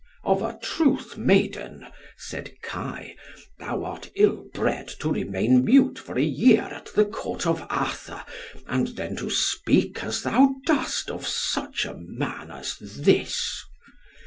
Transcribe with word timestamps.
"Of 0.23 0.41
a 0.41 0.57
truth, 0.63 1.15
maiden," 1.15 1.85
said 2.17 2.59
Kai, 2.63 3.15
"thou 3.59 3.83
art 3.83 4.09
ill 4.15 4.47
bred 4.51 4.87
to 4.99 5.11
remain 5.11 5.63
mute 5.63 5.99
for 5.99 6.17
a 6.17 6.23
year 6.23 6.63
at 6.63 6.87
the 6.95 7.05
Court 7.05 7.45
of 7.45 7.67
Arthur 7.69 8.23
and 8.65 8.87
then 8.97 9.15
to 9.17 9.29
speak 9.29 10.03
as 10.03 10.23
thou 10.23 10.55
dost 10.65 11.11
of 11.11 11.27
such 11.27 11.85
a 11.85 11.93
man 11.95 12.49
as 12.49 12.79
this." 12.79 13.63